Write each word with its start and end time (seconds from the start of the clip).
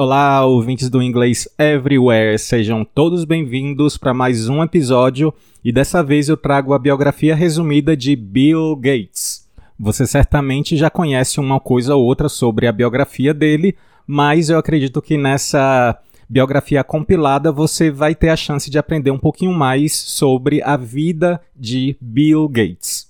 Olá, 0.00 0.44
ouvintes 0.44 0.88
do 0.88 1.02
Inglês 1.02 1.48
Everywhere, 1.58 2.38
sejam 2.38 2.84
todos 2.84 3.24
bem-vindos 3.24 3.96
para 3.96 4.14
mais 4.14 4.48
um 4.48 4.62
episódio 4.62 5.34
e 5.64 5.72
dessa 5.72 6.04
vez 6.04 6.28
eu 6.28 6.36
trago 6.36 6.72
a 6.72 6.78
biografia 6.78 7.34
resumida 7.34 7.96
de 7.96 8.14
Bill 8.14 8.76
Gates. 8.76 9.48
Você 9.76 10.06
certamente 10.06 10.76
já 10.76 10.88
conhece 10.88 11.40
uma 11.40 11.58
coisa 11.58 11.96
ou 11.96 12.04
outra 12.04 12.28
sobre 12.28 12.68
a 12.68 12.72
biografia 12.72 13.34
dele, 13.34 13.76
mas 14.06 14.48
eu 14.48 14.56
acredito 14.56 15.02
que 15.02 15.16
nessa 15.16 15.98
biografia 16.28 16.84
compilada 16.84 17.50
você 17.50 17.90
vai 17.90 18.14
ter 18.14 18.28
a 18.28 18.36
chance 18.36 18.70
de 18.70 18.78
aprender 18.78 19.10
um 19.10 19.18
pouquinho 19.18 19.52
mais 19.52 19.94
sobre 19.94 20.62
a 20.62 20.76
vida 20.76 21.40
de 21.56 21.96
Bill 22.00 22.48
Gates. 22.48 23.08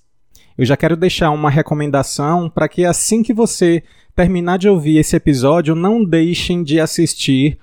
Eu 0.57 0.65
já 0.65 0.75
quero 0.75 0.97
deixar 0.97 1.29
uma 1.29 1.51
recomendação 1.51 2.49
para 2.49 2.67
que 2.67 2.83
assim 2.83 3.21
que 3.21 3.31
você 3.31 3.83
terminar 4.19 4.57
de 4.57 4.67
ouvir 4.67 4.97
esse 4.97 5.15
episódio, 5.15 5.73
não 5.73 6.03
deixem 6.03 6.61
de 6.61 6.77
assistir 6.77 7.57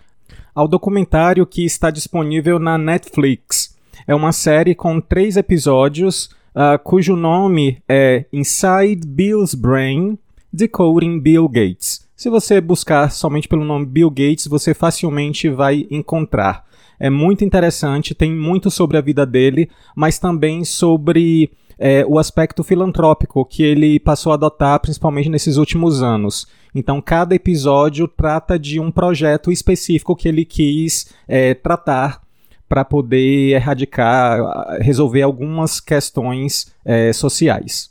ao 0.55 0.67
documentário 0.67 1.45
que 1.45 1.63
está 1.67 1.91
disponível 1.91 2.59
na 2.59 2.79
Netflix. 2.79 3.77
É 4.07 4.15
uma 4.15 4.33
série 4.33 4.75
com 4.75 4.99
três 4.99 5.37
episódios, 5.37 6.31
uh, 6.55 6.83
cujo 6.83 7.15
nome 7.15 7.77
é 7.87 8.25
Inside 8.33 9.07
Bill's 9.07 9.53
Brain 9.53 10.19
Decoding 10.51 11.21
Bill 11.21 11.47
Gates. 11.47 12.09
Se 12.17 12.31
você 12.31 12.59
buscar 12.59 13.11
somente 13.11 13.49
pelo 13.49 13.63
nome 13.63 13.85
Bill 13.85 14.09
Gates, 14.09 14.47
você 14.47 14.73
facilmente 14.73 15.51
vai 15.51 15.87
encontrar. 15.91 16.65
É 16.99 17.11
muito 17.11 17.45
interessante, 17.45 18.15
tem 18.15 18.33
muito 18.33 18.71
sobre 18.71 18.97
a 18.97 19.03
vida 19.03 19.27
dele, 19.27 19.69
mas 19.95 20.19
também 20.19 20.65
sobre 20.65 21.51
é, 21.79 22.05
o 22.07 22.19
aspecto 22.19 22.65
filantrópico 22.65 23.45
que 23.45 23.63
ele 23.63 24.01
passou 24.01 24.33
a 24.33 24.35
adotar, 24.35 24.81
principalmente 24.81 25.29
nesses 25.29 25.57
últimos 25.57 26.03
anos. 26.03 26.47
Então, 26.75 27.01
cada 27.01 27.35
episódio 27.35 28.09
trata 28.09 28.59
de 28.59 28.81
um 28.81 28.91
projeto 28.91 29.53
específico 29.53 30.17
que 30.17 30.29
ele 30.29 30.45
quis 30.45 31.13
é, 31.29 31.55
tratar 31.55 32.23
para 32.69 32.85
poder 32.85 33.55
erradicar, 33.55 34.41
resolver 34.81 35.23
algumas 35.23 35.81
questões 35.81 36.73
é, 36.85 37.13
sociais. 37.13 37.91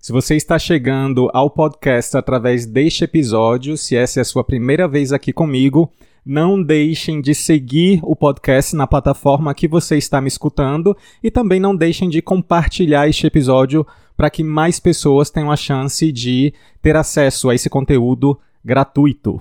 Se 0.00 0.12
você 0.12 0.36
está 0.36 0.56
chegando 0.56 1.28
ao 1.34 1.50
podcast 1.50 2.16
através 2.16 2.64
deste 2.64 3.02
episódio, 3.02 3.76
se 3.76 3.96
essa 3.96 4.20
é 4.20 4.22
a 4.22 4.24
sua 4.24 4.44
primeira 4.44 4.86
vez 4.86 5.12
aqui 5.12 5.32
comigo, 5.32 5.90
não 6.26 6.60
deixem 6.60 7.20
de 7.20 7.36
seguir 7.36 8.00
o 8.02 8.16
podcast 8.16 8.74
na 8.74 8.84
plataforma 8.84 9.54
que 9.54 9.68
você 9.68 9.96
está 9.96 10.20
me 10.20 10.26
escutando 10.26 10.96
e 11.22 11.30
também 11.30 11.60
não 11.60 11.76
deixem 11.76 12.08
de 12.08 12.20
compartilhar 12.20 13.08
este 13.08 13.28
episódio 13.28 13.86
para 14.16 14.28
que 14.28 14.42
mais 14.42 14.80
pessoas 14.80 15.30
tenham 15.30 15.52
a 15.52 15.56
chance 15.56 16.10
de 16.10 16.52
ter 16.82 16.96
acesso 16.96 17.48
a 17.48 17.54
esse 17.54 17.70
conteúdo 17.70 18.36
gratuito. 18.64 19.40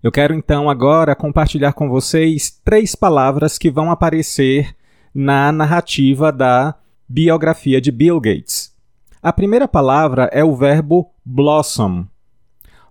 Eu 0.00 0.12
quero 0.12 0.32
então 0.32 0.70
agora 0.70 1.16
compartilhar 1.16 1.72
com 1.72 1.88
vocês 1.88 2.60
três 2.64 2.94
palavras 2.94 3.58
que 3.58 3.72
vão 3.72 3.90
aparecer 3.90 4.72
na 5.12 5.50
narrativa 5.50 6.30
da 6.30 6.76
biografia 7.08 7.80
de 7.80 7.90
Bill 7.90 8.20
Gates. 8.20 8.72
A 9.20 9.32
primeira 9.32 9.66
palavra 9.66 10.30
é 10.32 10.44
o 10.44 10.54
verbo 10.54 11.10
blossom. 11.24 12.06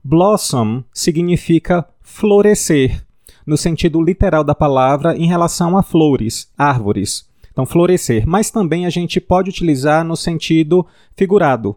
Blossom 0.10 0.86
significa 0.94 1.86
florescer, 2.02 3.06
no 3.46 3.58
sentido 3.58 4.02
literal 4.02 4.42
da 4.42 4.56
palavra 4.56 5.18
em 5.18 5.28
relação 5.28 5.78
a 5.78 5.84
flores, 5.84 6.50
árvores. 6.58 7.28
Então, 7.52 7.66
florescer. 7.66 8.26
Mas 8.26 8.50
também 8.50 8.86
a 8.86 8.90
gente 8.90 9.20
pode 9.20 9.50
utilizar 9.50 10.06
no 10.06 10.16
sentido 10.16 10.88
figurado, 11.14 11.76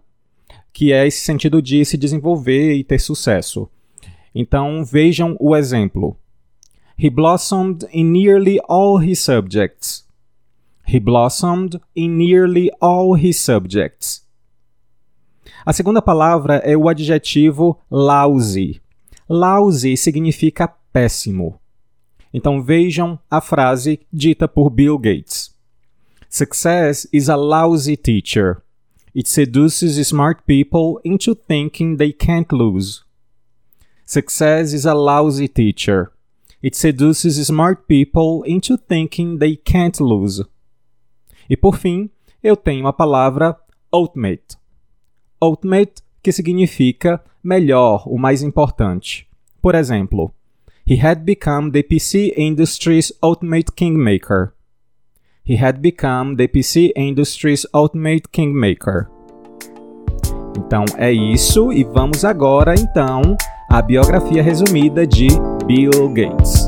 que 0.73 0.93
é 0.93 1.09
esse 1.09 1.25
sentido 1.25 1.61
de 1.61 1.85
se 1.85 1.97
desenvolver 1.97 2.75
e 2.75 2.85
ter 2.85 3.01
sucesso. 3.01 3.69
Então, 4.33 4.85
vejam 4.85 5.37
o 5.41 5.57
exemplo. 5.57 6.17
He 6.97 7.11
blossomed 7.11 7.85
in 7.93 8.05
nearly 8.05 8.61
all 8.69 9.03
his 9.03 9.19
subjects. 9.19 10.07
He 10.87 11.01
blossomed 11.01 11.81
in 11.97 12.11
nearly 12.11 12.71
all 12.81 13.17
his 13.17 13.41
subjects. 13.41 14.25
A 15.65 15.73
segunda 15.73 16.01
palavra 16.01 16.57
é 16.57 16.77
o 16.77 16.89
adjetivo 16.89 17.79
lousy. 17.91 18.81
Lousy 19.29 19.97
significa 19.97 20.69
péssimo. 20.93 21.61
Então 22.33 22.63
vejam 22.63 23.19
a 23.31 23.41
frase 23.41 24.01
dita 24.13 24.47
por 24.47 24.71
Bill 24.71 24.99
Gates. 24.99 25.55
Success 26.29 27.09
is 27.13 27.29
a 27.29 27.37
lousy 27.37 27.97
teacher. 27.97 28.63
It 29.15 29.29
seduces 29.29 30.07
smart 30.07 30.43
people 30.47 31.01
into 31.05 31.35
thinking 31.35 31.97
they 31.97 32.13
can't 32.13 32.53
lose. 32.53 33.03
Success 34.07 34.73
is 34.73 34.87
a 34.87 34.95
lousy 34.95 35.49
teacher. 35.49 36.13
It 36.63 36.77
seduces 36.77 37.45
smart 37.45 37.89
people 37.89 38.43
into 38.45 38.77
thinking 38.77 39.39
they 39.39 39.57
can't 39.57 39.99
lose. 40.01 40.45
E 41.49 41.57
por 41.57 41.77
fim, 41.77 42.11
eu 42.43 42.57
tenho 42.57 42.87
a 42.87 42.93
palavra 42.93 43.57
ultimate. 43.93 44.60
Ultimate 45.43 46.03
que 46.23 46.33
significa 46.33 47.23
melhor, 47.43 48.05
o 48.07 48.19
mais 48.19 48.43
importante. 48.43 49.27
Por 49.63 49.75
exemplo, 49.75 50.33
he 50.87 50.97
had 51.03 51.25
become 51.25 51.71
the 51.71 51.83
PC 51.83 52.35
industry's 52.37 53.13
ultimate 53.23 53.73
kingmaker. 53.75 54.53
He 55.43 55.57
had 55.57 55.81
become 55.81 56.37
the 56.37 56.47
PC 56.47 56.93
industry's 56.95 57.67
ultimate 57.75 58.29
kingmaker. 58.31 59.09
Então 60.57 60.85
é 60.97 61.13
isso 61.13 61.73
e 61.73 61.85
vamos 61.85 62.25
agora 62.25 62.75
então 62.75 63.37
à 63.71 63.81
biografia 63.81 64.43
resumida 64.43 65.07
de 65.07 65.29
Bill 65.67 66.09
Gates. 66.11 66.60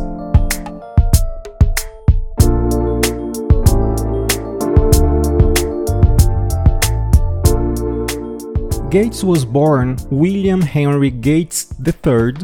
Gates 8.93 9.25
was 9.25 9.47
born 9.47 9.97
William 10.11 10.61
Henry 10.61 11.11
Gates 11.11 11.73
III 11.81 12.35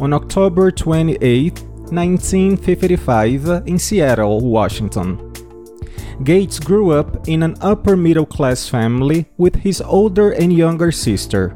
on 0.00 0.14
October 0.14 0.70
28, 0.70 1.62
1955, 1.92 3.68
in 3.68 3.78
Seattle, 3.78 4.40
Washington. 4.40 5.30
Gates 6.24 6.58
grew 6.58 6.92
up 6.92 7.28
in 7.28 7.42
an 7.42 7.56
upper 7.60 7.94
middle 7.94 8.24
class 8.24 8.66
family 8.66 9.26
with 9.36 9.56
his 9.56 9.82
older 9.82 10.30
and 10.30 10.50
younger 10.50 10.90
sister. 10.90 11.54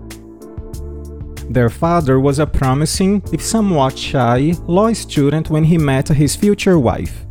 Their 1.49 1.71
father 1.71 2.21
was 2.21 2.39
a 2.39 2.47
promising, 2.47 3.23
if 3.33 3.41
somewhat 3.41 3.97
shy, 3.97 4.53
law 4.67 4.93
student 4.93 5.49
when 5.49 5.65
he 5.65 5.79
met 5.79 6.09
his 6.09 6.37
future 6.37 6.79
wife. 6.79 7.25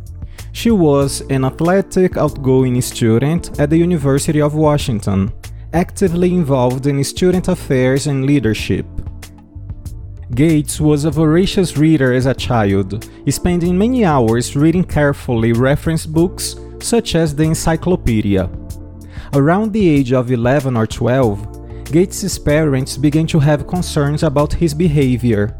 She 0.50 0.72
was 0.72 1.20
an 1.30 1.44
athletic, 1.44 2.16
outgoing 2.16 2.80
student 2.82 3.60
at 3.60 3.70
the 3.70 3.78
University 3.78 4.40
of 4.40 4.56
Washington 4.56 5.32
actively 5.72 6.34
involved 6.34 6.86
in 6.86 7.02
student 7.04 7.48
affairs 7.48 8.06
and 8.06 8.26
leadership. 8.26 8.86
Gates 10.34 10.80
was 10.80 11.04
a 11.04 11.10
voracious 11.10 11.76
reader 11.76 12.12
as 12.12 12.26
a 12.26 12.34
child, 12.34 13.08
spending 13.28 13.76
many 13.76 14.04
hours 14.04 14.56
reading 14.56 14.84
carefully 14.84 15.52
reference 15.52 16.06
books 16.06 16.56
such 16.80 17.14
as 17.14 17.34
the 17.34 17.42
Encyclopedia. 17.42 18.50
Around 19.34 19.72
the 19.72 19.88
age 19.88 20.12
of 20.12 20.30
11 20.30 20.76
or 20.76 20.86
12, 20.86 21.90
Gates's 21.92 22.38
parents 22.38 22.96
began 22.96 23.26
to 23.26 23.38
have 23.38 23.66
concerns 23.66 24.22
about 24.22 24.54
his 24.54 24.72
behavior. 24.72 25.54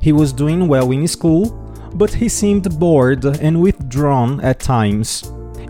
He 0.00 0.12
was 0.12 0.32
doing 0.32 0.68
well 0.68 0.90
in 0.92 1.08
school, 1.08 1.50
but 1.94 2.14
he 2.14 2.28
seemed 2.28 2.78
bored 2.78 3.24
and 3.24 3.60
withdrawn 3.60 4.40
at 4.40 4.60
times, 4.60 5.22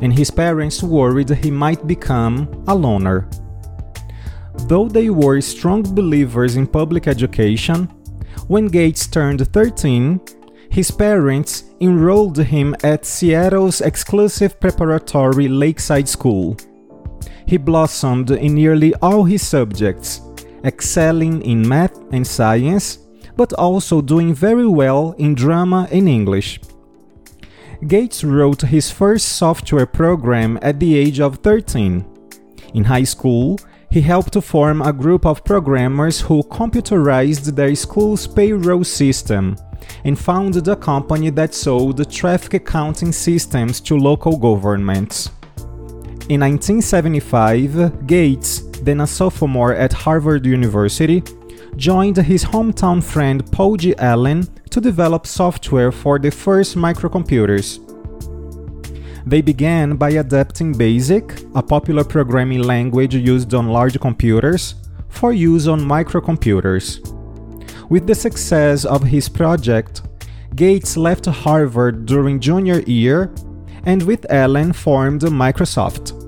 and 0.03 0.13
his 0.13 0.31
parents 0.31 0.83
worried 0.83 1.31
he 1.31 1.51
might 1.51 1.87
become 1.87 2.65
a 2.69 2.75
loner. 2.75 3.29
Though 4.69 4.89
they 4.89 5.11
were 5.11 5.41
strong 5.41 5.83
believers 5.83 6.57
in 6.57 6.67
public 6.67 7.07
education, 7.07 7.89
when 8.49 8.67
Gates 8.67 9.07
turned 9.07 9.47
13, 9.53 10.21
his 10.71 10.91
parents 10.91 11.65
enrolled 11.81 12.39
him 12.39 12.75
at 12.83 13.05
Seattle's 13.05 13.81
exclusive 13.81 14.59
preparatory 14.59 15.49
Lakeside 15.49 16.09
School. 16.09 16.57
He 17.47 17.59
blossomed 17.59 18.31
in 18.31 18.55
nearly 18.55 18.95
all 19.03 19.25
his 19.25 19.47
subjects, 19.47 20.23
excelling 20.65 21.43
in 21.43 21.69
math 21.69 21.99
and 22.13 22.27
science, 22.27 22.99
but 23.37 23.53
also 23.55 24.01
doing 24.01 24.33
very 24.33 24.67
well 24.67 25.13
in 25.19 25.35
drama 25.35 25.89
and 25.91 26.09
English. 26.09 26.61
Gates 27.87 28.23
wrote 28.23 28.63
his 28.63 28.91
first 28.91 29.37
software 29.37 29.87
program 29.87 30.59
at 30.63 30.79
the 30.79 30.97
age 30.97 31.21
of 31.21 31.39
13. 31.39 32.05
In 32.75 32.85
high 32.85 33.05
school, 33.05 33.59
he 33.93 34.01
helped 34.01 34.33
to 34.33 34.41
form 34.41 34.81
a 34.81 34.93
group 34.93 35.27
of 35.27 35.45
programmers 35.45 36.19
who 36.19 36.43
computerized 36.45 37.55
their 37.55 37.75
school's 37.75 38.27
payroll 38.27 38.83
system 38.83 39.55
and 40.05 40.19
founded 40.19 40.67
a 40.67 40.75
company 40.75 41.29
that 41.29 41.53
sold 41.53 42.11
traffic 42.11 42.55
accounting 42.55 43.13
systems 43.13 43.81
to 43.83 43.95
local 43.95 44.39
governments. 44.39 45.29
In 46.31 46.41
1975, 46.41 48.07
Gates, 48.07 48.63
then 48.81 49.03
a 49.03 49.07
sophomore 49.07 49.75
at 49.75 49.93
Harvard 49.93 50.47
University, 50.47 51.23
joined 51.77 52.17
his 52.17 52.45
hometown 52.45 53.03
friend 53.03 53.45
Paul 53.53 53.77
G. 53.77 53.95
Allen 53.99 54.49
to 54.71 54.81
develop 54.81 55.27
software 55.27 55.93
for 55.93 56.19
the 56.19 56.31
first 56.31 56.77
microcomputers. 56.77 57.92
They 59.27 59.41
began 59.41 59.97
by 59.97 60.11
adapting 60.11 60.73
BASIC, 60.73 61.45
a 61.55 61.63
popular 61.63 62.05
programming 62.05 62.63
language 62.63 63.15
used 63.15 63.55
on 63.55 63.69
large 63.69 63.99
computers, 64.01 64.75
for 65.09 65.33
use 65.33 65.69
on 65.69 65.81
microcomputers. 65.81 66.99
With 67.89 68.07
the 68.07 68.15
success 68.15 68.85
of 68.85 69.03
his 69.05 69.29
project, 69.29 70.03
Gates 70.57 70.97
left 70.97 71.27
Harvard 71.27 72.07
during 72.07 72.41
junior 72.41 72.81
year 72.81 73.33
and 73.85 74.03
with 74.03 74.31
Allen 74.31 74.73
formed 74.73 75.23
Microsoft. 75.23 76.19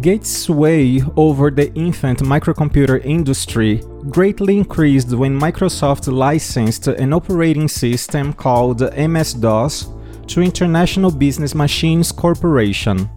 Gates' 0.00 0.28
sway 0.28 1.02
over 1.16 1.50
the 1.50 1.72
infant 1.74 2.20
microcomputer 2.20 3.04
industry 3.04 3.82
greatly 4.10 4.58
increased 4.58 5.12
when 5.12 5.38
Microsoft 5.38 6.12
licensed 6.12 6.86
an 6.86 7.12
operating 7.12 7.66
system 7.66 8.32
called 8.32 8.80
MS 8.96 9.34
DOS 9.34 9.88
to 10.28 10.42
International 10.42 11.10
Business 11.10 11.54
Machines 11.54 12.12
Corporation, 12.12 13.08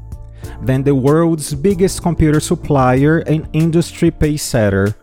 then 0.64 0.84
the 0.84 0.96
world's 0.96 1.54
biggest 1.54 2.02
computer 2.02 2.40
supplier 2.40 3.20
and 3.20 3.48
industry 3.54 4.12
pacesetter, 4.12 4.96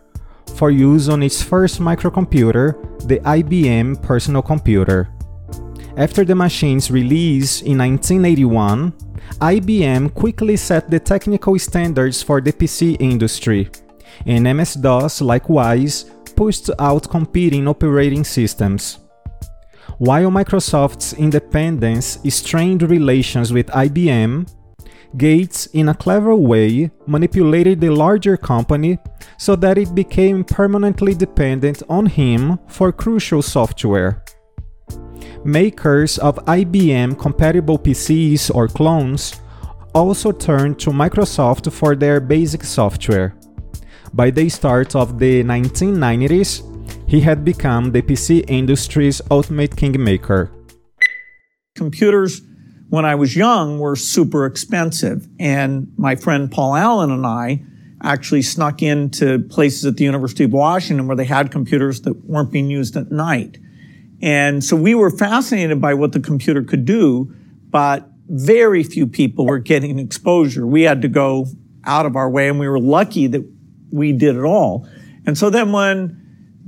for 0.55 0.71
use 0.71 1.07
on 1.09 1.23
its 1.23 1.41
first 1.41 1.79
microcomputer, 1.79 2.75
the 3.07 3.19
IBM 3.19 4.01
Personal 4.01 4.41
Computer. 4.41 5.09
After 5.97 6.25
the 6.25 6.35
machine's 6.35 6.91
release 6.91 7.61
in 7.61 7.77
1981, 7.77 8.91
IBM 9.39 10.13
quickly 10.13 10.57
set 10.57 10.89
the 10.89 10.99
technical 10.99 11.57
standards 11.59 12.23
for 12.23 12.41
the 12.41 12.51
PC 12.51 12.97
industry, 12.99 13.69
and 14.25 14.43
MS 14.43 14.73
DOS 14.75 15.21
likewise 15.21 16.05
pushed 16.35 16.69
out 16.79 17.09
competing 17.09 17.67
operating 17.67 18.23
systems. 18.23 18.99
While 19.99 20.31
Microsoft's 20.31 21.11
independence 21.11 22.19
strained 22.29 22.83
relations 22.83 23.51
with 23.51 23.67
IBM, 23.67 24.49
Gates, 25.17 25.65
in 25.73 25.89
a 25.89 25.93
clever 25.93 26.33
way, 26.37 26.89
manipulated 27.05 27.81
the 27.81 27.89
larger 27.89 28.37
company 28.37 28.97
so 29.37 29.57
that 29.57 29.77
it 29.77 29.93
became 29.93 30.45
permanently 30.45 31.13
dependent 31.13 31.83
on 31.89 32.05
him 32.05 32.59
for 32.69 32.93
crucial 32.93 33.41
software. 33.41 34.23
Makers 35.43 36.17
of 36.19 36.35
IBM 36.45 37.19
compatible 37.19 37.77
PCs 37.77 38.55
or 38.55 38.69
clones 38.69 39.41
also 39.93 40.31
turned 40.31 40.79
to 40.79 40.91
Microsoft 40.91 41.73
for 41.73 41.97
their 41.97 42.21
basic 42.21 42.63
software. 42.63 43.35
By 44.13 44.29
the 44.31 44.47
start 44.47 44.95
of 44.95 45.19
the 45.19 45.43
1990s, 45.43 46.68
he 47.09 47.21
had 47.21 47.43
become 47.43 47.91
the 47.91 48.03
PC 48.03 48.45
industry's 48.47 49.19
ultimate 49.31 49.75
kingmaker. 49.75 50.51
Computers, 51.75 52.43
when 52.89 53.03
I 53.03 53.15
was 53.15 53.35
young, 53.35 53.79
were 53.79 53.95
super 53.95 54.45
expensive. 54.45 55.27
And 55.39 55.91
my 55.97 56.15
friend 56.15 56.51
Paul 56.51 56.75
Allen 56.75 57.09
and 57.09 57.25
I 57.25 57.63
actually 58.03 58.43
snuck 58.43 58.83
into 58.83 59.39
places 59.39 59.87
at 59.87 59.97
the 59.97 60.03
University 60.03 60.43
of 60.43 60.53
Washington 60.53 61.07
where 61.07 61.15
they 61.15 61.25
had 61.25 61.49
computers 61.51 62.01
that 62.01 62.13
weren't 62.25 62.51
being 62.51 62.69
used 62.69 62.95
at 62.95 63.11
night. 63.11 63.57
And 64.21 64.63
so 64.63 64.75
we 64.75 64.93
were 64.93 65.09
fascinated 65.09 65.81
by 65.81 65.95
what 65.95 66.11
the 66.11 66.19
computer 66.19 66.61
could 66.61 66.85
do, 66.85 67.33
but 67.71 68.07
very 68.27 68.83
few 68.83 69.07
people 69.07 69.47
were 69.47 69.57
getting 69.57 69.97
exposure. 69.97 70.67
We 70.67 70.83
had 70.83 71.01
to 71.01 71.07
go 71.07 71.47
out 71.85 72.05
of 72.05 72.15
our 72.15 72.29
way 72.29 72.49
and 72.49 72.59
we 72.59 72.67
were 72.67 72.79
lucky 72.79 73.25
that 73.25 73.51
we 73.91 74.13
did 74.13 74.35
it 74.35 74.43
all. 74.43 74.87
And 75.25 75.35
so 75.35 75.49
then 75.49 75.71
when 75.71 76.18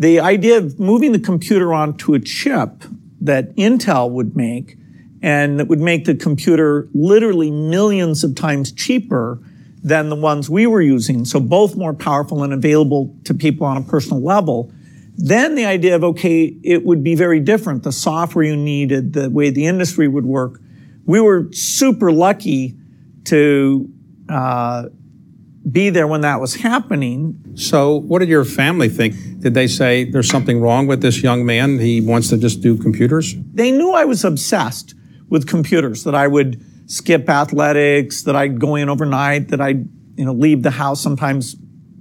the 0.02 0.20
idea 0.20 0.58
of 0.58 0.80
moving 0.80 1.12
the 1.12 1.20
computer 1.20 1.76
onto 1.76 2.16
a 2.16 2.20
chip 2.20 2.84
that 3.22 3.56
Intel 3.56 4.10
would 4.10 4.36
make 4.36 4.76
and 5.22 5.60
that 5.60 5.68
would 5.68 5.80
make 5.80 6.06
the 6.06 6.16
computer 6.16 6.90
literally 6.96 7.52
millions 7.52 8.24
of 8.24 8.34
times 8.34 8.72
cheaper 8.72 9.40
than 9.84 10.10
the 10.10 10.16
ones 10.16 10.50
we 10.50 10.66
were 10.66 10.82
using. 10.82 11.24
So 11.24 11.40
both 11.40 11.76
more 11.76 11.94
powerful 11.94 12.42
and 12.42 12.52
available 12.52 13.16
to 13.26 13.36
people 13.36 13.68
on 13.68 13.78
a 13.78 13.84
personal 13.84 14.24
level. 14.24 14.72
Then 15.18 15.54
the 15.54 15.66
idea 15.66 15.96
of, 15.96 16.04
okay, 16.04 16.58
it 16.64 16.84
would 16.84 17.04
be 17.04 17.14
very 17.14 17.40
different. 17.40 17.84
The 17.84 17.92
software 17.92 18.44
you 18.44 18.56
needed, 18.56 19.14
the 19.14 19.30
way 19.30 19.52
the 19.52 19.68
industry 19.68 20.08
would 20.08 20.26
work. 20.26 20.60
We 21.06 21.22
were 21.22 21.48
super 21.52 22.12
lucky 22.12 22.76
to, 23.26 23.88
uh, 24.30 24.86
be 25.70 25.90
there 25.90 26.08
when 26.08 26.22
that 26.22 26.40
was 26.40 26.56
happening. 26.56 27.40
So, 27.56 27.96
what 27.96 28.20
did 28.20 28.30
your 28.30 28.46
family 28.46 28.90
think? 28.90 29.16
Did 29.40 29.54
they 29.54 29.68
say 29.68 30.06
there's 30.06 30.30
something 30.30 30.60
wrong 30.60 30.88
with 30.88 31.02
this 31.02 31.22
young 31.22 31.46
man? 31.46 31.80
He 31.80 32.02
wants 32.02 32.30
to 32.30 32.38
just 32.38 32.62
do 32.62 32.78
computers? 32.78 33.36
They 33.54 33.72
knew 33.72 33.92
I 33.92 34.06
was 34.06 34.24
obsessed 34.24 34.96
with 35.30 35.48
computers, 35.48 36.04
that 36.04 36.16
I 36.16 36.28
would 36.28 36.64
skip 36.88 37.30
athletics, 37.30 38.24
that 38.24 38.36
I'd 38.36 38.60
go 38.60 38.76
in 38.76 38.90
overnight, 38.90 39.50
that 39.50 39.62
I'd, 39.62 39.88
you 40.18 40.26
know, 40.26 40.34
leave 40.34 40.64
the 40.64 40.72
house 40.72 41.02
sometimes 41.02 41.56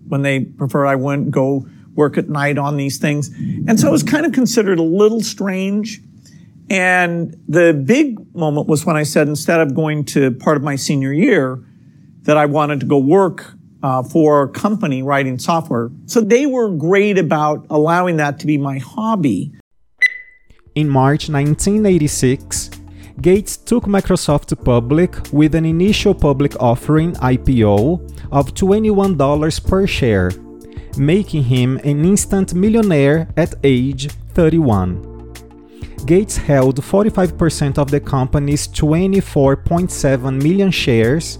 when 0.08 0.22
they 0.22 0.40
prefer 0.40 0.86
I 0.86 0.96
wouldn't 0.96 1.30
go 1.30 1.66
work 1.94 2.18
at 2.18 2.28
night 2.28 2.58
on 2.58 2.76
these 2.76 2.98
things. 2.98 3.28
And 3.28 3.78
so 3.78 3.88
it 3.88 3.92
was 3.92 4.02
kind 4.02 4.26
of 4.26 4.32
considered 4.32 4.78
a 4.78 4.82
little 4.82 5.20
strange. 5.20 6.00
And 6.68 7.36
the 7.46 7.72
big 7.72 8.34
moment 8.34 8.68
was 8.68 8.84
when 8.84 8.96
I 8.96 9.02
said, 9.02 9.28
instead 9.28 9.60
of 9.60 9.74
going 9.74 10.04
to 10.06 10.32
part 10.32 10.56
of 10.56 10.62
my 10.62 10.76
senior 10.76 11.12
year, 11.12 11.64
that 12.22 12.36
I 12.36 12.46
wanted 12.46 12.80
to 12.80 12.86
go 12.86 12.98
work 12.98 13.54
uh, 13.82 14.02
for 14.02 14.42
a 14.42 14.48
company 14.48 15.02
writing 15.02 15.38
software. 15.38 15.90
So 16.06 16.20
they 16.20 16.46
were 16.46 16.70
great 16.70 17.18
about 17.18 17.66
allowing 17.70 18.16
that 18.16 18.38
to 18.40 18.46
be 18.46 18.58
my 18.58 18.78
hobby. 18.78 19.52
In 20.74 20.88
March 20.88 21.28
1986, 21.28 22.70
Gates 23.20 23.56
took 23.56 23.84
Microsoft 23.84 24.64
public 24.64 25.14
with 25.32 25.54
an 25.54 25.66
initial 25.66 26.14
public 26.14 26.54
offering 26.60 27.12
IPO 27.14 28.00
of 28.32 28.54
$21 28.54 29.66
per 29.66 29.86
share, 29.86 30.30
making 30.96 31.44
him 31.44 31.76
an 31.84 32.04
instant 32.04 32.54
millionaire 32.54 33.28
at 33.36 33.54
age 33.62 34.08
31. 34.34 35.06
Gates 36.06 36.36
held 36.38 36.80
45% 36.80 37.76
of 37.76 37.90
the 37.90 38.00
company's 38.00 38.66
24.7 38.68 40.42
million 40.42 40.70
shares 40.70 41.38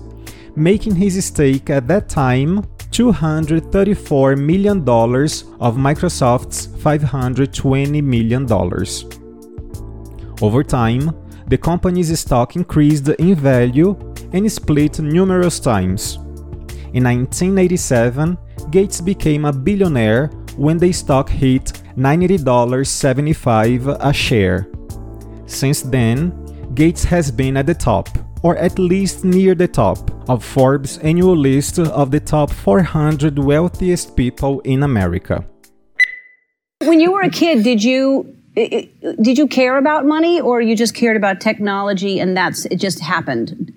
making 0.56 0.96
his 0.96 1.24
stake 1.24 1.70
at 1.70 1.86
that 1.88 2.08
time 2.08 2.62
$234 2.90 4.38
million 4.38 4.80
of 4.80 5.76
Microsoft's 5.76 6.66
$520 6.66 8.02
million. 8.02 8.50
Over 10.42 10.64
time, 10.64 11.14
the 11.46 11.58
company's 11.58 12.18
stock 12.18 12.56
increased 12.56 13.08
in 13.08 13.34
value 13.34 13.94
and 14.32 14.50
split 14.50 14.98
numerous 15.00 15.60
times. 15.60 16.16
In 16.92 17.04
1987, 17.04 18.36
Gates 18.70 19.00
became 19.00 19.44
a 19.44 19.52
billionaire 19.52 20.26
when 20.56 20.78
the 20.78 20.90
stock 20.92 21.28
hit 21.28 21.82
$90.75 21.96 23.96
a 24.00 24.12
share. 24.12 24.68
Since 25.46 25.82
then, 25.82 26.32
Gates 26.74 27.04
has 27.04 27.30
been 27.30 27.56
at 27.56 27.66
the 27.66 27.74
top 27.74 28.08
or 28.42 28.56
at 28.56 28.78
least 28.78 29.24
near 29.24 29.54
the 29.54 29.68
top, 29.68 30.10
of 30.28 30.44
Forbes' 30.44 30.98
annual 30.98 31.36
list 31.36 31.78
of 31.78 32.10
the 32.10 32.20
top 32.20 32.50
400 32.50 33.38
wealthiest 33.38 34.16
people 34.16 34.60
in 34.60 34.82
America. 34.82 35.44
When 36.78 37.00
you 37.00 37.12
were 37.12 37.22
a 37.22 37.30
kid, 37.30 37.64
did 37.64 37.82
you 37.82 38.36
did 38.54 39.38
you 39.38 39.46
care 39.46 39.78
about 39.78 40.06
money, 40.06 40.40
or 40.40 40.60
you 40.60 40.74
just 40.76 40.94
cared 40.94 41.16
about 41.16 41.40
technology, 41.40 42.18
and 42.18 42.36
that's 42.36 42.64
it 42.66 42.76
just 42.76 43.00
happened? 43.00 43.72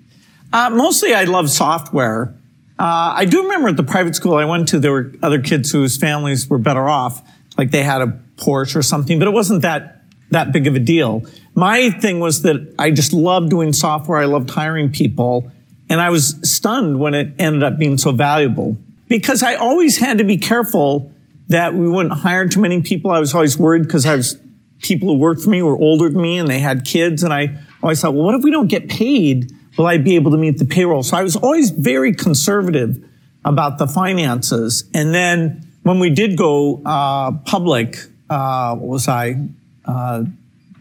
Uh, 0.52 0.70
mostly, 0.70 1.14
I 1.14 1.24
love 1.24 1.50
software. 1.50 2.34
Uh, 2.78 3.14
I 3.16 3.24
do 3.24 3.42
remember 3.42 3.68
at 3.68 3.76
the 3.76 3.84
private 3.84 4.16
school 4.16 4.34
I 4.34 4.44
went 4.44 4.68
to, 4.68 4.80
there 4.80 4.92
were 4.92 5.12
other 5.22 5.40
kids 5.40 5.70
whose 5.70 5.96
families 5.96 6.48
were 6.48 6.58
better 6.58 6.88
off, 6.88 7.22
like 7.56 7.70
they 7.70 7.84
had 7.84 8.02
a 8.02 8.18
Porsche 8.36 8.76
or 8.76 8.82
something, 8.82 9.18
but 9.18 9.28
it 9.28 9.30
wasn't 9.30 9.62
that 9.62 9.93
that 10.34 10.52
big 10.52 10.66
of 10.66 10.74
a 10.74 10.80
deal. 10.80 11.24
My 11.54 11.90
thing 11.90 12.20
was 12.20 12.42
that 12.42 12.74
I 12.78 12.90
just 12.90 13.12
loved 13.12 13.50
doing 13.50 13.72
software. 13.72 14.18
I 14.18 14.26
loved 14.26 14.50
hiring 14.50 14.90
people. 14.90 15.50
And 15.88 16.00
I 16.00 16.10
was 16.10 16.36
stunned 16.42 16.98
when 16.98 17.14
it 17.14 17.32
ended 17.38 17.62
up 17.62 17.78
being 17.78 17.98
so 17.98 18.12
valuable 18.12 18.76
because 19.08 19.42
I 19.42 19.54
always 19.54 19.98
had 19.98 20.18
to 20.18 20.24
be 20.24 20.36
careful 20.36 21.12
that 21.48 21.74
we 21.74 21.88
wouldn't 21.88 22.14
hire 22.14 22.48
too 22.48 22.60
many 22.60 22.82
people. 22.82 23.10
I 23.10 23.20
was 23.20 23.34
always 23.34 23.58
worried 23.58 23.82
because 23.82 24.06
I 24.06 24.16
was 24.16 24.38
people 24.80 25.08
who 25.08 25.18
worked 25.18 25.42
for 25.42 25.50
me 25.50 25.62
were 25.62 25.76
older 25.76 26.08
than 26.08 26.20
me 26.20 26.38
and 26.38 26.48
they 26.48 26.58
had 26.58 26.84
kids. 26.84 27.22
And 27.22 27.32
I 27.32 27.56
always 27.82 28.00
thought, 28.00 28.14
well, 28.14 28.24
what 28.24 28.34
if 28.34 28.42
we 28.42 28.50
don't 28.50 28.68
get 28.68 28.88
paid? 28.88 29.52
Will 29.76 29.86
I 29.86 29.98
be 29.98 30.14
able 30.16 30.30
to 30.32 30.38
meet 30.38 30.58
the 30.58 30.64
payroll? 30.64 31.02
So 31.02 31.16
I 31.16 31.22
was 31.22 31.36
always 31.36 31.70
very 31.70 32.14
conservative 32.14 33.02
about 33.44 33.78
the 33.78 33.86
finances. 33.86 34.88
And 34.94 35.14
then 35.14 35.68
when 35.82 35.98
we 36.00 36.10
did 36.10 36.36
go 36.36 36.82
uh, 36.84 37.32
public, 37.44 37.98
uh, 38.30 38.74
what 38.74 38.88
was 38.88 39.08
I, 39.08 39.36
uh, 39.84 40.24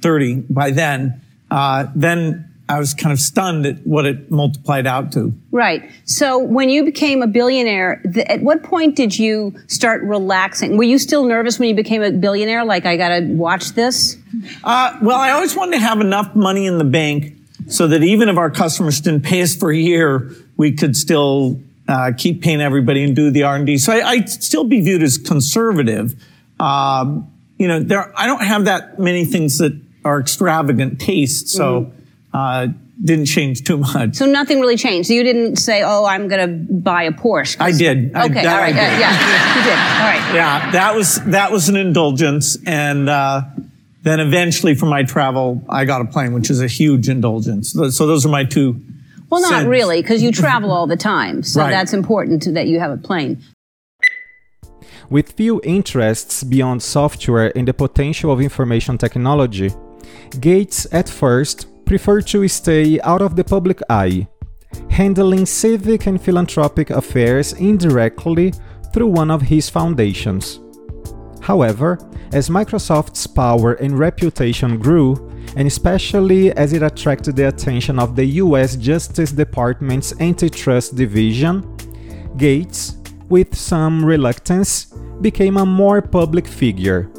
30 0.02 0.46
by 0.50 0.72
then, 0.72 1.22
uh, 1.52 1.88
then 1.96 2.50
I 2.70 2.80
was 2.80 2.94
kind 2.94 3.12
of 3.12 3.20
stunned 3.20 3.66
at 3.66 3.86
what 3.86 4.06
it 4.06 4.32
multiplied 4.32 4.88
out 4.88 5.12
to. 5.14 5.34
Right. 5.52 5.90
So 6.06 6.40
when 6.40 6.70
you 6.70 6.86
became 6.86 7.22
a 7.22 7.28
billionaire, 7.28 8.02
th- 8.14 8.26
at 8.28 8.42
what 8.42 8.64
point 8.64 8.96
did 8.96 9.18
you 9.18 9.54
start 9.68 10.02
relaxing? 10.04 10.78
Were 10.78 10.84
you 10.84 10.98
still 10.98 11.26
nervous 11.26 11.60
when 11.60 11.70
you 11.70 11.76
became 11.76 12.02
a 12.02 12.12
billionaire? 12.12 12.64
Like, 12.64 12.86
I 12.86 12.96
got 12.96 13.10
to 13.10 13.26
watch 13.34 13.74
this? 13.74 14.18
Uh, 14.64 14.98
well, 15.02 15.18
I 15.18 15.32
always 15.32 15.56
wanted 15.56 15.74
to 15.74 15.80
have 15.80 16.00
enough 16.00 16.36
money 16.36 16.66
in 16.66 16.78
the 16.78 16.86
bank 16.86 17.38
so 17.68 17.88
that 17.88 18.02
even 18.02 18.30
if 18.30 18.38
our 18.38 18.50
customers 18.50 19.02
didn't 19.02 19.22
pay 19.22 19.42
us 19.42 19.56
for 19.56 19.72
a 19.72 19.78
year, 19.78 20.32
we 20.56 20.72
could 20.72 20.96
still 20.96 21.60
uh, 21.88 22.12
keep 22.18 22.42
paying 22.42 22.62
everybody 22.62 23.04
and 23.04 23.16
do 23.16 23.30
the 23.30 23.44
R&D. 23.44 23.78
So 23.78 23.94
I, 23.94 24.16
would 24.16 24.30
still 24.30 24.64
be 24.64 24.80
viewed 24.82 25.04
as 25.04 25.18
conservative. 25.18 26.16
Um, 26.60 27.30
you 27.58 27.68
know, 27.68 27.80
there, 27.80 28.12
I 28.18 28.26
don't 28.26 28.44
have 28.44 28.66
that 28.66 29.00
many 29.00 29.26
things 29.26 29.58
that 29.60 29.80
are 30.04 30.20
extravagant 30.20 31.00
tastes. 31.00 31.52
So, 31.54 31.82
mm-hmm. 31.82 32.36
uh, 32.36 32.68
didn't 33.04 33.26
change 33.26 33.64
too 33.64 33.78
much. 33.78 34.16
So 34.16 34.26
nothing 34.26 34.60
really 34.60 34.78
changed. 34.78 35.10
You 35.10 35.24
didn't 35.24 35.58
say, 35.58 35.82
"Oh, 35.84 36.06
I'm 36.06 36.28
going 36.28 36.48
to 36.48 36.74
buy 36.74 37.04
a 37.04 37.12
Porsche." 37.12 37.58
I 37.60 37.72
did. 37.72 38.16
Okay, 38.16 38.46
I, 38.46 38.52
all 38.52 38.58
right, 38.58 38.74
uh, 38.74 38.78
yeah, 38.78 39.56
you 39.56 39.64
did. 39.64 39.74
All 39.74 40.08
right. 40.08 40.34
Yeah, 40.34 40.72
that 40.72 40.96
was 40.96 41.20
that 41.26 41.52
was 41.52 41.70
an 41.70 41.76
indulgence, 41.76 42.58
and 42.66 43.10
uh, 43.10 43.42
then 44.04 44.20
eventually 44.20 44.76
for 44.76 44.86
my 44.86 45.04
travel, 45.04 45.64
I 45.70 45.86
got 45.86 46.02
a 46.02 46.06
plane, 46.06 46.34
which 46.34 46.50
is 46.50 46.62
a 46.62 46.68
huge 46.68 47.10
indulgence. 47.10 47.74
So 47.74 48.08
those 48.08 48.26
are 48.26 48.30
my 48.30 48.44
two. 48.44 48.82
Well, 49.30 49.42
not 49.42 49.62
sins. 49.62 49.68
really, 49.68 50.02
because 50.02 50.22
you 50.22 50.32
travel 50.44 50.72
all 50.72 50.86
the 50.86 50.98
time. 50.98 51.42
So 51.42 51.62
right. 51.62 51.72
that's 51.72 51.94
important 51.94 52.44
to, 52.44 52.52
that 52.52 52.68
you 52.68 52.80
have 52.80 52.92
a 52.92 52.98
plane. 52.98 53.42
With 55.14 55.34
few 55.34 55.62
interests 55.64 56.44
beyond 56.44 56.82
software 56.82 57.56
and 57.56 57.68
the 57.68 57.74
potential 57.76 58.32
of 58.32 58.42
information 58.42 58.98
technology, 58.98 59.70
Gates 60.40 60.88
at 60.92 61.08
first 61.08 61.68
preferred 61.86 62.26
to 62.30 62.48
stay 62.48 63.00
out 63.02 63.22
of 63.22 63.36
the 63.36 63.44
public 63.44 63.80
eye, 63.92 64.28
handling 64.90 65.46
civic 65.46 66.08
and 66.08 66.20
philanthropic 66.20 66.90
affairs 66.90 67.54
indirectly 67.54 68.56
through 68.92 69.06
one 69.06 69.30
of 69.30 69.44
his 69.44 69.70
foundations. 69.70 70.60
However, 71.42 72.00
as 72.32 72.50
Microsoft's 72.50 73.28
power 73.28 73.74
and 73.74 74.00
reputation 74.00 74.80
grew, 74.80 75.30
and 75.56 75.68
especially 75.68 76.52
as 76.54 76.74
it 76.74 76.82
attracted 76.82 77.36
the 77.36 77.50
attention 77.50 78.00
of 78.00 78.16
the 78.16 78.26
US 78.42 78.76
Justice 78.78 79.32
Department's 79.32 80.20
Antitrust 80.20 80.96
Division, 80.96 81.62
Gates, 82.36 82.98
with 83.30 83.56
some 83.56 84.04
reluctance, 84.04 84.94
became 85.22 85.58
a 85.58 85.66
more 85.66 86.02
public 86.02 86.48
figure. 86.48 87.10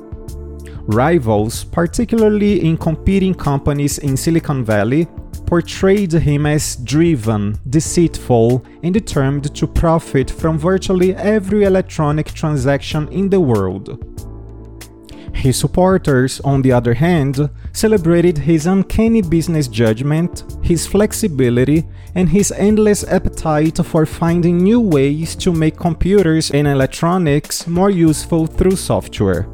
Rivals, 0.86 1.64
particularly 1.64 2.66
in 2.66 2.76
competing 2.76 3.34
companies 3.34 3.98
in 3.98 4.16
Silicon 4.16 4.64
Valley, 4.64 5.06
portrayed 5.46 6.12
him 6.12 6.46
as 6.46 6.76
driven, 6.76 7.58
deceitful, 7.68 8.64
and 8.82 8.92
determined 8.92 9.54
to 9.54 9.66
profit 9.66 10.30
from 10.30 10.58
virtually 10.58 11.14
every 11.14 11.64
electronic 11.64 12.32
transaction 12.32 13.08
in 13.08 13.28
the 13.30 13.40
world. 13.40 14.13
His 15.34 15.58
supporters, 15.58 16.40
on 16.40 16.62
the 16.62 16.72
other 16.72 16.94
hand, 16.94 17.50
celebrated 17.72 18.38
his 18.38 18.66
uncanny 18.66 19.20
business 19.20 19.68
judgment, 19.68 20.44
his 20.62 20.86
flexibility, 20.86 21.84
and 22.14 22.28
his 22.28 22.52
endless 22.52 23.04
appetite 23.04 23.84
for 23.84 24.06
finding 24.06 24.58
new 24.58 24.80
ways 24.80 25.34
to 25.36 25.52
make 25.52 25.76
computers 25.76 26.50
and 26.52 26.66
electronics 26.66 27.66
more 27.66 27.90
useful 27.90 28.46
through 28.46 28.76
software. 28.76 29.46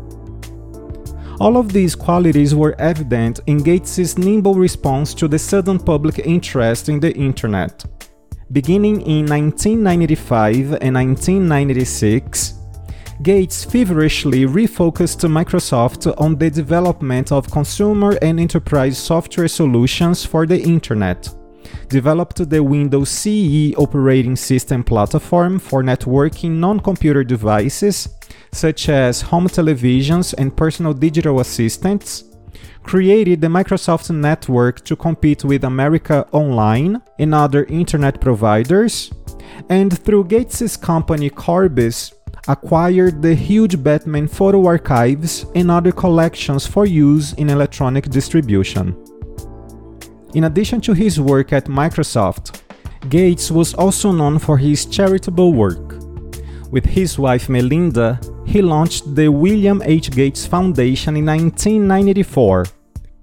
All 1.41 1.57
of 1.57 1.73
these 1.73 1.95
qualities 1.95 2.55
were 2.55 2.79
evident 2.79 3.41
in 3.47 3.63
Gates's 3.63 4.19
nimble 4.19 4.55
response 4.55 5.15
to 5.15 5.27
the 5.27 5.39
sudden 5.39 5.79
public 5.79 6.19
interest 6.19 6.91
in 6.91 7.01
the 7.01 7.17
internet. 7.17 7.85
Beginning 8.53 9.01
in 9.01 9.27
1995 9.27 10.83
and 10.83 10.95
1996, 10.95 12.60
Gates 13.23 13.65
feverishly 13.67 14.47
refocused 14.47 15.29
Microsoft 15.29 16.11
on 16.19 16.37
the 16.37 16.51
development 16.51 17.31
of 17.31 17.51
consumer 17.51 18.17
and 18.23 18.41
enterprise 18.41 18.97
software 18.97 19.47
solutions 19.47 20.25
for 20.25 20.47
the 20.47 20.59
Internet, 20.59 21.29
developed 21.89 22.49
the 22.49 22.63
Windows 22.63 23.11
CE 23.11 23.75
operating 23.77 24.37
system 24.37 24.83
platform 24.83 25.59
for 25.59 25.83
networking 25.83 26.53
non 26.53 26.81
computer 26.81 27.23
devices, 27.23 28.09
such 28.53 28.89
as 28.89 29.21
home 29.21 29.49
televisions 29.49 30.33
and 30.39 30.57
personal 30.57 30.95
digital 30.95 31.41
assistants, 31.41 32.25
created 32.85 33.43
the 33.43 33.49
Microsoft 33.49 34.11
Network 34.11 34.83
to 34.87 34.97
compete 34.97 35.45
with 35.45 35.65
America 35.65 36.27
Online 36.33 37.03
and 37.19 37.35
other 37.35 37.65
internet 37.65 38.19
providers, 38.19 39.13
and 39.69 40.03
through 40.03 40.25
Gates' 40.25 40.79
company 40.79 41.29
Corbis, 41.29 42.15
acquired 42.49 43.23
the 43.23 43.35
huge 43.35 43.77
Bettmann 43.77 44.29
photo 44.29 44.67
archives 44.67 45.47
and 45.55 45.71
other 45.71 45.93
collections 45.93 46.67
for 46.67 46.87
use 46.87 47.33
in 47.35 47.51
electronic 47.51 48.09
distribution. 48.11 48.97
In 50.35 50.45
addition 50.45 50.81
to 50.83 50.93
his 50.93 51.21
work 51.21 51.53
at 51.53 51.67
Microsoft, 51.67 52.61
Gates 53.09 53.51
was 53.51 53.75
also 53.75 54.13
known 54.13 54.39
for 54.39 54.59
his 54.59 54.87
charitable 54.87 55.53
work. 55.53 55.97
With 56.71 56.87
his 56.87 57.19
wife 57.19 57.49
Melinda, 57.49 58.21
he 58.47 58.63
launched 58.63 59.15
the 59.15 59.29
William 59.29 59.83
H. 59.85 60.11
Gates 60.11 60.47
Foundation 60.47 61.17
in 61.17 61.27
1994, 61.27 62.67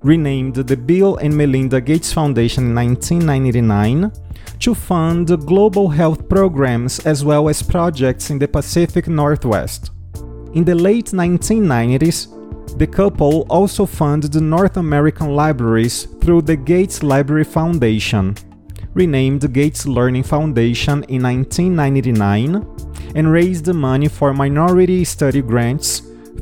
renamed 0.02 0.56
the 0.56 0.76
Bill 0.76 1.18
and 1.18 1.36
Melinda 1.36 1.80
Gates 1.80 2.12
Foundation 2.12 2.66
in 2.68 2.76
1999 2.76 4.12
to 4.60 4.74
fund 4.74 5.28
global 5.46 5.90
health 5.90 6.28
programs 6.28 7.00
as 7.06 7.24
well 7.24 7.50
as 7.50 7.62
projects 7.62 8.30
in 8.30 8.40
the 8.40 8.48
Pacific 8.48 9.08
Northwest. 9.08 9.92
In 10.54 10.64
the 10.64 10.76
late 10.76 11.08
1990s, 11.08 12.78
the 12.78 12.88
couple 12.88 13.46
also 13.50 13.86
funded 13.86 14.34
the 14.34 14.42
North 14.42 14.78
American 14.78 15.36
libraries 15.36 16.06
through 16.22 16.44
the 16.44 16.56
Gates 16.56 17.02
Library 17.02 17.44
Foundation, 17.44 18.36
renamed 18.94 19.52
Gates 19.54 19.86
Learning 19.86 20.24
Foundation 20.24 21.04
in 21.06 21.24
1999, 21.24 22.66
and 23.16 23.32
raised 23.32 23.74
money 23.74 24.08
for 24.08 24.34
minority 24.34 25.04
study 25.04 25.42
grants 25.42 26.02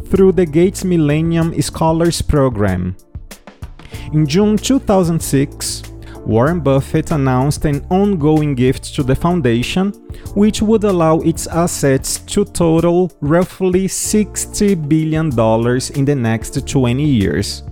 through 0.10 0.34
the 0.34 0.46
Gates 0.46 0.84
Millennium 0.84 1.60
Scholars 1.62 2.22
Program. 2.22 2.96
In 4.12 4.28
June 4.28 4.58
2006, 4.58 5.84
Warren 6.26 6.60
Buffett 6.60 7.12
announced 7.12 7.66
an 7.66 7.86
ongoing 7.92 8.56
gift 8.56 8.96
to 8.96 9.04
the 9.04 9.16
foundation, 9.16 9.92
which 10.34 10.60
would 10.60 10.84
allow 10.84 11.20
its 11.20 11.46
assets 11.46 12.18
to 12.18 12.44
total 12.44 13.12
roughly 13.22 13.88
$60 13.88 14.90
billion 14.90 15.28
in 15.96 16.06
the 16.06 16.16
next 16.16 16.68
20 16.68 17.04
years. 17.04 17.64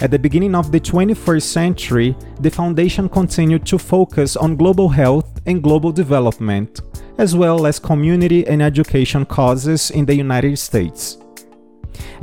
At 0.00 0.10
the 0.10 0.18
beginning 0.18 0.56
of 0.56 0.72
the 0.72 0.80
21st 0.80 1.42
century, 1.42 2.16
the 2.40 2.50
foundation 2.50 3.08
continued 3.08 3.64
to 3.66 3.78
focus 3.78 4.36
on 4.36 4.56
global 4.56 4.88
health 4.88 5.40
and 5.46 5.62
global 5.62 5.92
development, 5.92 6.80
as 7.18 7.36
well 7.36 7.64
as 7.64 7.78
community 7.78 8.46
and 8.48 8.60
education 8.60 9.24
causes 9.24 9.90
in 9.92 10.04
the 10.04 10.14
United 10.14 10.58
States. 10.58 11.18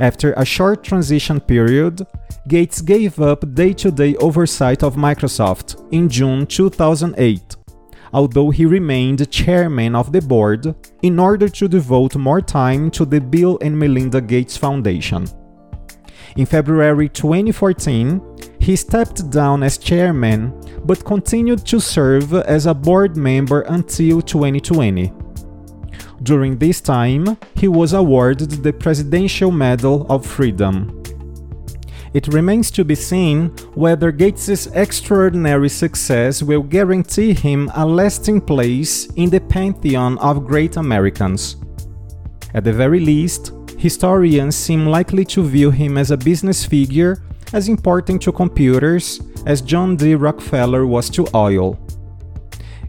After 0.00 0.34
a 0.34 0.44
short 0.44 0.84
transition 0.84 1.40
period, 1.40 2.06
Gates 2.48 2.80
gave 2.80 3.20
up 3.20 3.54
day 3.54 3.72
to 3.72 3.90
day 3.90 4.14
oversight 4.16 4.84
of 4.84 4.94
Microsoft 4.94 5.84
in 5.92 6.08
June 6.08 6.46
2008, 6.46 7.56
although 8.12 8.50
he 8.50 8.64
remained 8.64 9.28
chairman 9.32 9.96
of 9.96 10.12
the 10.12 10.20
board 10.20 10.72
in 11.02 11.18
order 11.18 11.48
to 11.48 11.66
devote 11.66 12.14
more 12.14 12.40
time 12.40 12.88
to 12.92 13.04
the 13.04 13.20
Bill 13.20 13.58
and 13.62 13.76
Melinda 13.76 14.20
Gates 14.20 14.56
Foundation. 14.56 15.26
In 16.36 16.46
February 16.46 17.08
2014, 17.08 18.20
he 18.60 18.76
stepped 18.76 19.28
down 19.28 19.64
as 19.64 19.76
chairman 19.76 20.52
but 20.84 21.04
continued 21.04 21.66
to 21.66 21.80
serve 21.80 22.32
as 22.32 22.66
a 22.66 22.74
board 22.74 23.16
member 23.16 23.62
until 23.62 24.22
2020. 24.22 25.12
During 26.22 26.58
this 26.58 26.80
time, 26.80 27.36
he 27.56 27.66
was 27.66 27.92
awarded 27.92 28.50
the 28.50 28.72
Presidential 28.72 29.50
Medal 29.50 30.06
of 30.08 30.24
Freedom. 30.24 31.02
It 32.14 32.28
remains 32.28 32.70
to 32.72 32.84
be 32.84 32.94
seen 32.94 33.48
whether 33.74 34.12
Gates's 34.12 34.68
extraordinary 34.68 35.68
success 35.68 36.42
will 36.42 36.62
guarantee 36.62 37.34
him 37.34 37.70
a 37.74 37.84
lasting 37.84 38.40
place 38.40 39.06
in 39.16 39.30
the 39.30 39.40
pantheon 39.40 40.18
of 40.18 40.46
great 40.46 40.76
Americans. 40.76 41.56
At 42.54 42.64
the 42.64 42.72
very 42.72 43.00
least, 43.00 43.52
historians 43.78 44.56
seem 44.56 44.86
likely 44.86 45.24
to 45.26 45.42
view 45.42 45.70
him 45.70 45.98
as 45.98 46.10
a 46.10 46.16
business 46.16 46.64
figure 46.64 47.22
as 47.52 47.68
important 47.68 48.22
to 48.22 48.32
computers 48.32 49.20
as 49.44 49.60
John 49.60 49.96
D. 49.96 50.14
Rockefeller 50.14 50.86
was 50.86 51.10
to 51.10 51.26
oil. 51.34 51.78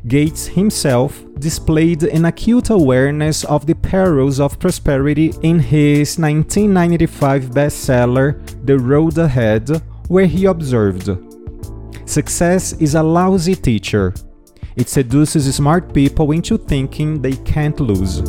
Gates 0.08 0.48
himself 0.48 1.22
displayed 1.38 2.04
an 2.04 2.26
acute 2.26 2.70
awareness 2.70 3.44
of 3.44 3.66
the 3.66 3.76
perils 3.76 4.40
of 4.40 4.58
prosperity 4.58 5.34
in 5.42 5.60
his 5.60 6.18
1995 6.18 7.52
bestseller, 7.52 8.40
The 8.68 8.78
Road 8.78 9.18
Ahead, 9.18 9.82
where 10.10 10.26
he 10.26 10.44
observed 10.44 11.10
Success 12.04 12.74
is 12.74 12.96
a 12.96 13.02
lousy 13.02 13.56
teacher. 13.56 14.14
It 14.76 14.90
seduces 14.90 15.56
smart 15.56 15.94
people 15.94 16.34
into 16.34 16.58
thinking 16.58 17.22
they 17.22 17.38
can't 17.48 17.80
lose. 17.80 18.20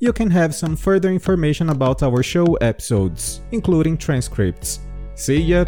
you 0.00 0.12
can 0.12 0.30
have 0.30 0.54
some 0.54 0.76
further 0.76 1.10
information 1.10 1.70
about 1.70 2.02
our 2.02 2.22
show 2.22 2.54
episodes, 2.56 3.40
including 3.52 3.96
transcripts. 3.96 4.80
See 5.14 5.40
ya! 5.40 5.64